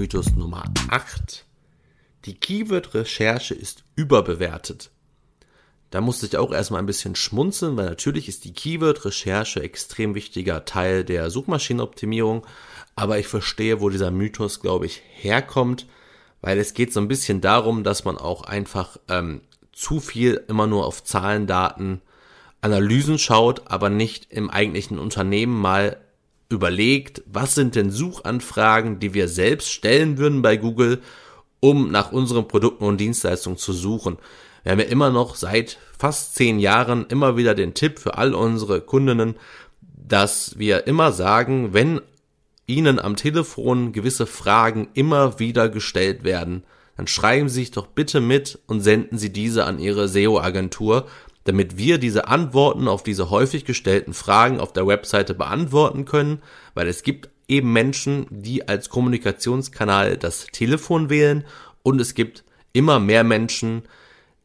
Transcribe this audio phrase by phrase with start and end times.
[0.00, 1.44] Mythos Nummer 8.
[2.24, 4.90] Die Keyword-Recherche ist überbewertet.
[5.90, 10.64] Da musste ich auch erstmal ein bisschen schmunzeln, weil natürlich ist die Keyword-Recherche extrem wichtiger
[10.64, 12.46] Teil der Suchmaschinenoptimierung.
[12.96, 15.86] Aber ich verstehe, wo dieser Mythos, glaube ich, herkommt,
[16.40, 20.66] weil es geht so ein bisschen darum, dass man auch einfach ähm, zu viel immer
[20.66, 22.00] nur auf Zahlen, Daten,
[22.62, 25.98] Analysen schaut, aber nicht im eigentlichen Unternehmen mal
[26.50, 31.00] überlegt, was sind denn Suchanfragen, die wir selbst stellen würden bei Google,
[31.60, 34.18] um nach unseren Produkten und Dienstleistungen zu suchen.
[34.62, 38.34] Wir haben ja immer noch seit fast zehn Jahren immer wieder den Tipp für all
[38.34, 39.36] unsere Kundinnen,
[39.80, 42.00] dass wir immer sagen, wenn
[42.66, 46.64] Ihnen am Telefon gewisse Fragen immer wieder gestellt werden,
[46.96, 51.06] dann schreiben Sie sich doch bitte mit und senden Sie diese an Ihre SEO-Agentur,
[51.44, 56.42] damit wir diese Antworten auf diese häufig gestellten Fragen auf der Webseite beantworten können,
[56.74, 61.44] weil es gibt eben Menschen, die als Kommunikationskanal das Telefon wählen
[61.82, 63.82] und es gibt immer mehr Menschen,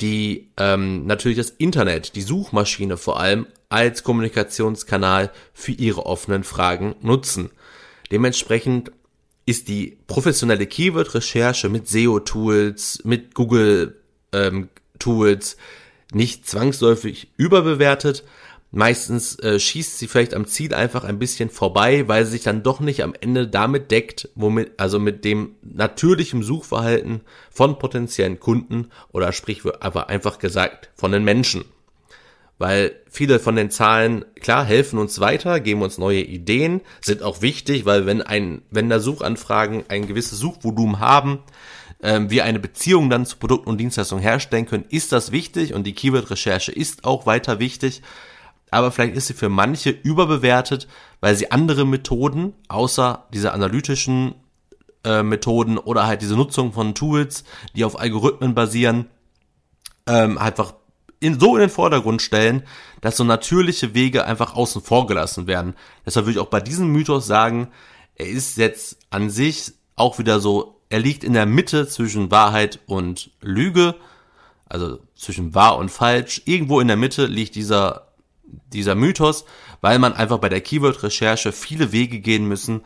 [0.00, 6.94] die ähm, natürlich das Internet, die Suchmaschine vor allem, als Kommunikationskanal für ihre offenen Fragen
[7.02, 7.50] nutzen.
[8.10, 8.92] Dementsprechend
[9.44, 13.96] ist die professionelle Keyword-Recherche mit SEO-Tools, mit Google-Tools
[14.32, 15.58] ähm,
[16.12, 18.24] nicht zwangsläufig überbewertet.
[18.70, 22.62] Meistens äh, schießt sie vielleicht am Ziel einfach ein bisschen vorbei, weil sie sich dann
[22.62, 28.88] doch nicht am Ende damit deckt, womit, also mit dem natürlichen Suchverhalten von potenziellen Kunden
[29.10, 31.64] oder sprich aber einfach gesagt von den Menschen.
[32.58, 37.40] Weil viele von den Zahlen, klar, helfen uns weiter, geben uns neue Ideen, sind auch
[37.40, 41.38] wichtig, weil wenn ein, wenn da Suchanfragen ein gewisses Suchvolumen haben,
[42.02, 45.84] ähm, wir eine Beziehung dann zu Produkten und Dienstleistungen herstellen können, ist das wichtig und
[45.84, 48.02] die Keyword-Recherche ist auch weiter wichtig.
[48.70, 50.88] Aber vielleicht ist sie für manche überbewertet,
[51.20, 54.34] weil sie andere Methoden, außer diese analytischen
[55.04, 57.44] äh, Methoden oder halt diese Nutzung von Tools,
[57.74, 59.06] die auf Algorithmen basieren,
[60.06, 60.74] ähm, einfach
[61.20, 62.62] in, so in den Vordergrund stellen,
[63.00, 65.74] dass so natürliche Wege einfach außen vor gelassen werden.
[66.04, 67.68] Deshalb würde ich auch bei diesem Mythos sagen,
[68.14, 72.80] er ist jetzt an sich auch wieder so er liegt in der Mitte zwischen Wahrheit
[72.86, 73.94] und Lüge,
[74.66, 76.42] also zwischen wahr und falsch.
[76.44, 78.08] Irgendwo in der Mitte liegt dieser,
[78.72, 79.44] dieser Mythos,
[79.80, 82.82] weil man einfach bei der Keyword-Recherche viele Wege gehen müssen,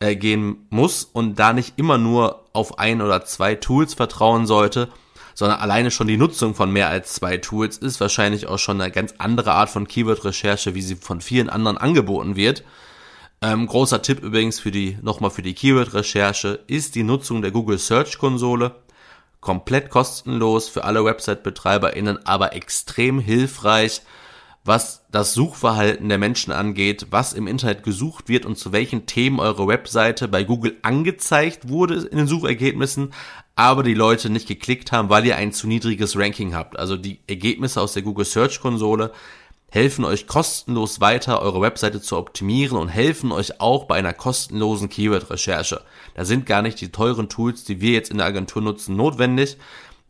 [0.00, 4.88] äh, gehen muss und da nicht immer nur auf ein oder zwei Tools vertrauen sollte,
[5.34, 8.92] sondern alleine schon die Nutzung von mehr als zwei Tools ist wahrscheinlich auch schon eine
[8.92, 12.64] ganz andere Art von Keyword-Recherche, wie sie von vielen anderen angeboten wird.
[13.44, 17.78] Ähm, großer Tipp übrigens für die, nochmal für die Keyword-Recherche, ist die Nutzung der Google
[17.78, 18.76] Search Konsole.
[19.42, 24.00] Komplett kostenlos für alle Website-BetreiberInnen, aber extrem hilfreich,
[24.64, 29.40] was das Suchverhalten der Menschen angeht, was im Internet gesucht wird und zu welchen Themen
[29.40, 33.12] eure Webseite bei Google angezeigt wurde in den Suchergebnissen,
[33.56, 36.78] aber die Leute nicht geklickt haben, weil ihr ein zu niedriges Ranking habt.
[36.78, 39.12] Also die Ergebnisse aus der Google Search Konsole
[39.74, 44.88] helfen euch kostenlos weiter, eure Webseite zu optimieren und helfen euch auch bei einer kostenlosen
[44.88, 45.80] Keyword-Recherche.
[46.14, 49.56] Da sind gar nicht die teuren Tools, die wir jetzt in der Agentur nutzen, notwendig.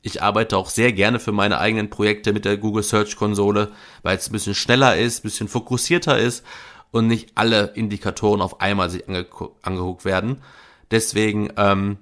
[0.03, 4.19] Ich arbeite auch sehr gerne für meine eigenen Projekte mit der Google Search Konsole, weil
[4.19, 6.45] es ein bisschen schneller ist, ein bisschen fokussierter ist
[6.91, 10.43] und nicht alle Indikatoren auf einmal sich angeguckt werden.
[10.91, 11.97] Deswegen ähm,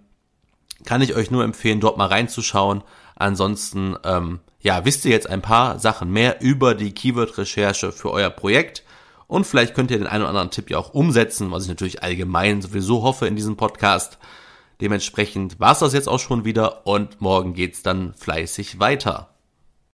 [0.85, 2.83] kann ich euch nur empfehlen, dort mal reinzuschauen.
[3.17, 8.31] Ansonsten ähm, ja, wisst ihr jetzt ein paar Sachen mehr über die Keyword-Recherche für euer
[8.31, 8.85] Projekt
[9.27, 12.03] und vielleicht könnt ihr den einen oder anderen Tipp ja auch umsetzen, was ich natürlich
[12.03, 14.19] allgemein sowieso hoffe in diesem Podcast.
[14.81, 19.32] Dementsprechend war es das jetzt auch schon wieder und morgen geht's dann fleißig weiter.